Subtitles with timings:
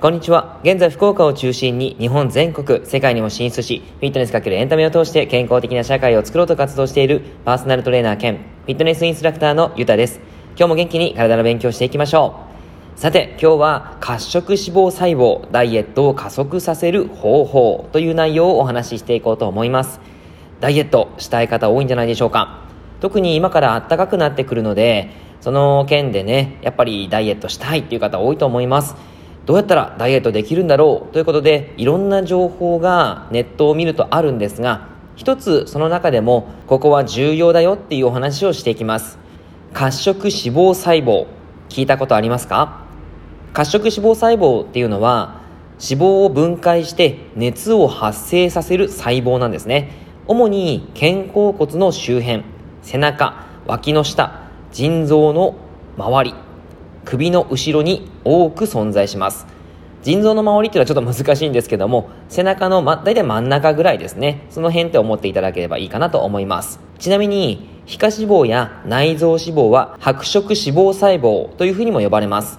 [0.00, 0.60] こんにちは。
[0.62, 10.20] 現在福岡を中心に日本全国、世界にも進出し、フィットネスかけるエンタメを通して健康的な社会を作ろうと活動しているパーソナルトレーナー兼フィットネスインストラクターのゆたです。
[10.58, 12.36] 今日も元気に体の勉強していきましょ
[12.96, 13.00] う。
[13.00, 19.98] さて、今日は褐色脂肪細胞、ダイエットを加速させる方法という内容をお話ししていこうと思います。
[20.60, 22.67] ダイエットしたい方多いんじゃないでしょうか。
[23.00, 28.96] 特に今から暖かくなってくるので、その件でね、やっぱりダイエットしたいっていう方多いと思います。
[29.46, 39.18] どうやったらダイエットできるんだろうということでいろんな情報がネットを見るとあるんですが一つその中でもここは重要だよっていうお話をしていきます。
[39.72, 41.28] 褐色脂肪細胞
[41.70, 42.84] 聞いたことありますか？
[43.54, 45.40] 褐色脂肪細胞っていうのは
[45.80, 49.92] 脂肪を分解して熱を発生させる細胞なんですね。
[50.26, 52.44] 主に肩甲骨の周辺。
[52.90, 55.56] 背中脇の下腎臓の
[55.98, 56.34] 周り
[57.04, 59.46] 首の後ろに多く存在します。
[60.02, 64.46] 腎臓の周りっていうのはちょっと難しいんですけども背中の、ま、大体真ん中ぐらいですね。
[64.48, 66.80] その辺って思っていただければいいかなと思います。
[66.98, 72.58] ちなみに皮下脂肪や内臓脂肪は白色脂肪細胞というふうにも呼ばれます。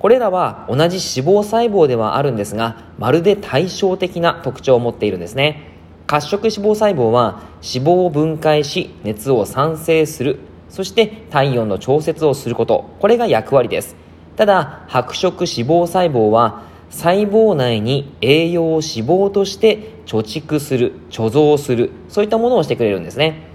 [0.00, 5.69] これらは同じ脂肪細胞ではあるんですがまるで対照的な特徴を持っているんですね。
[6.10, 10.40] 褐色脂肪細胞は脂肪を分解し熱を産生する。
[10.68, 12.90] そして体温の調節をすること。
[12.98, 13.94] これが役割です。
[14.34, 21.92] ただ白色脂肪細胞は細胞内に栄養を脂肪として貯蓄する貯蔵する。
[22.08, 23.46] そういったものをしてくれるんですね。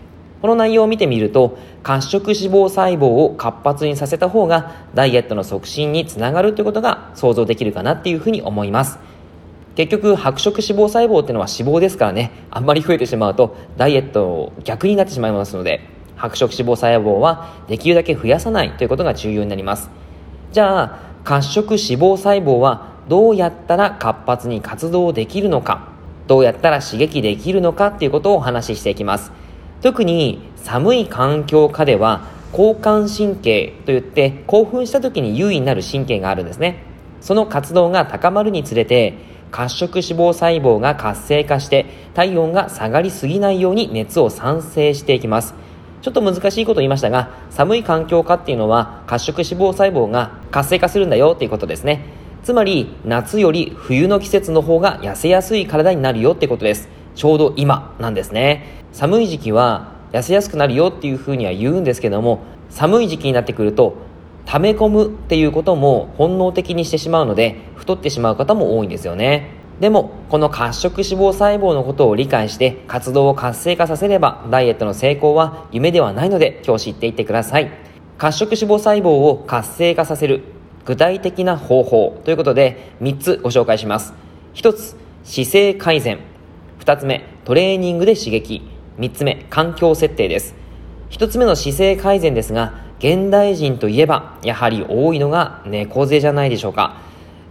[0.41, 8.97] この内容を見てみると褐色脂肪細胞を活発にさせた方がダイエットの促進につながるということが想像できるかなっていうふうに思います。
[9.75, 12.31] 結局白色脂肪細胞っていうのは脂肪ですからね。
[12.49, 15.81] あんまり増えてしまうとダイエット逆になってしまいますので
[16.15, 19.89] 白色脂肪細胞はできるだけ増やさないということが重要になります。
[20.51, 25.89] じゃあ褐色脂肪細胞はどうやったら活発に活動できるのか
[26.27, 29.31] どうやったら刺激できるのかっていうことをお話ししていきます。
[29.81, 36.83] 特に寒い環境下では交感神経といって興奮した時に優位になる神経があるんですね。
[37.19, 45.55] その活動が高まるにつれて褐色脂肪細胞が活性化して体温が下がりすぎないように熱を産生していきます
[46.05, 52.05] ちょっと難しいこと言いましたが、寒い環境下っていうのは褐色脂肪細胞が活性化するんだよっていうことですね。
[52.43, 56.89] つまり、夏より冬の季節の方が痩せやすい体になるよってことです。
[57.15, 58.83] ちょうど今なんですね。
[58.91, 63.95] 寒い時期は痩せやすくなるよっていうふうには言うんですけども、寒い時期になってくると、
[64.45, 69.49] 溜め込むっていうことも本能的にしてしまうので、太ってしまう方も多いんですよね。
[69.79, 77.71] でも、この褐色脂肪細胞のことを理解して活動を活性化させればダイエットの成功は夢ではないので今日知っていってください。
[78.17, 80.43] 褐色脂肪細胞を活性化させる
[80.85, 84.13] 具体的な方法ということで3つご紹介します。
[84.53, 86.19] 1つ、姿勢改善。
[86.79, 88.61] 2つ目、トレーニングで刺激。
[88.99, 90.55] 3つ目、環境設定です。
[91.09, 96.97] 1つ目の姿勢改善ですが、現代人といえばやはり多いのが猫背じゃないでしょうか。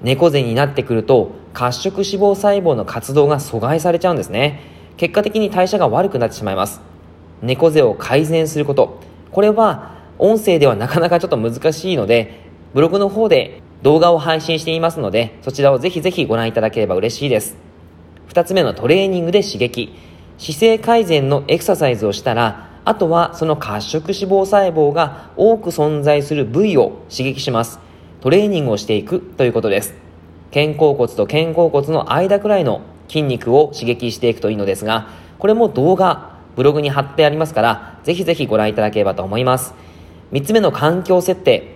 [0.03, 4.60] 猫背になってくると褐色脂肪細胞の活動が阻害されちゃうんですね。
[4.97, 6.81] 結果的に代謝が悪くなってしまいます。
[7.43, 9.00] 猫背を改善すること。
[9.31, 12.41] これは音声ではなかなかちょっと難しいので
[12.72, 17.56] ブログの方で動画を配信していますのでそちらをぜひぜひご覧いただければ嬉しいです。
[18.28, 19.94] 2つ目のトレーニングで刺激。
[20.38, 27.81] 姿勢改善のエクササイズをしたらあとはその褐色脂肪細胞が多く存在する部位を刺激します
[28.25, 29.93] トレーニングをしていくということです。
[30.50, 35.09] 肩甲骨と肩甲骨の間くらいの筋肉を刺激していくといいのですが、
[35.39, 39.75] これも動画、ブログに貼ってありますから、ぜひぜひご覧いただければと思います。
[40.33, 41.75] 3つ目の環境設定。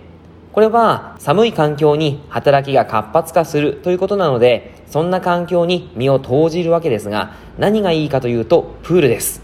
[0.53, 9.43] これは寒い環境に働きが活発化するということなので、そんな環境に身を投じるわけですが、何がいいかというと、プールです。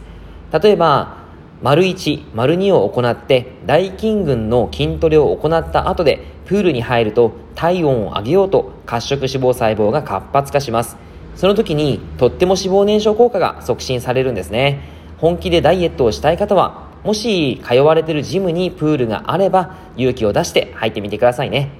[0.59, 1.24] 例えば、
[1.65, 10.95] 丸1、丸2を行って大筋群の筋トレを行った後でプールに入ると体温を上げようと褐色脂肪細胞が活発化します。
[11.35, 14.81] その時にとっても脂肪燃焼効果が促進されるんですね。
[15.17, 21.71] 本気でダイエットをしたい方はもし通われてるジムにプールがあれば勇気を出して入ってみてくださいね。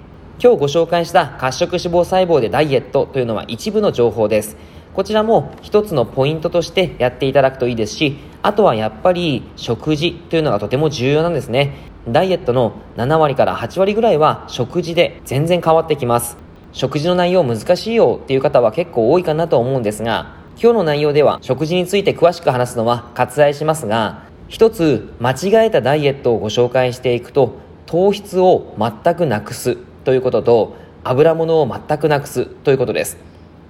[0.42, 4.58] 今日ご紹介した褐色脂肪細胞でダイエットというのは一部の情報です。
[4.96, 11.74] こちらも一つのポイントとしてやっていただくといいですし、あとはやっぱり食事というのがとても重要なんですね。
[12.08, 16.38] ダイエットの7割から8割ぐらいは食事で全然変わってきます。
[16.72, 27.56] 食事の内容難しいよっていう方は結構多いかなと思うんですが、今日の内容では食事について詳しく話すのは割愛しますが、一つ間違えたダイエットをご紹介していくと
[27.86, 29.76] 糖質を全くなくす
[30.06, 33.18] ということと油物を全くなくすということです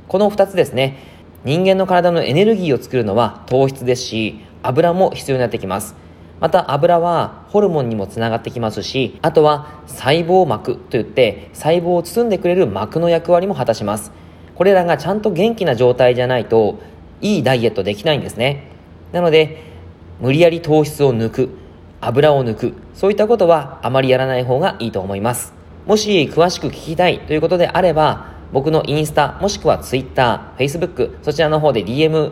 [0.08, 1.15] この2つですね
[1.46, 5.96] 人間の体のエネルギーを作るのは糖質ですし油も必要になってきます。
[6.40, 14.12] また油はホルモンにもつながってきますしあとは細胞膜といって細胞を包んでくれる膜の役割も果たします。
[14.56, 16.80] これらがちゃんと元気な状態じゃないと
[17.22, 18.72] いいダイエットできないんですね。
[19.12, 19.62] なので
[20.20, 21.50] 無理やり糖質を抜く
[22.02, 25.54] 油を抜くそういったことはあまりやらない方がいいと思います。
[25.86, 32.32] もし詳しく聞きたいということであれば僕のインスタもしくは Twitter、Facebook そちらの方で DM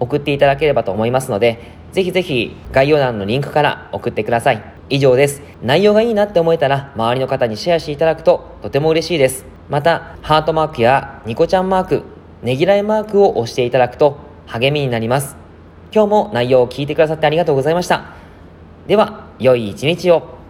[0.00, 4.62] 送っていただければと思いますのでぜひぜひ概要欄のリンクから送ってください。
[4.90, 5.40] 以上です。
[5.62, 9.46] 内容がいいなって思えたら周りの方にシェアしていただくととても嬉しいです。
[9.70, 12.02] また、ハートマークやニコちゃんマーク、
[12.42, 15.36] ねぎらいマークを押していただくと励みになります。
[15.90, 18.12] 今日も内容を聞いてくださってありがとうございました。
[18.86, 20.41] では、良い一日を。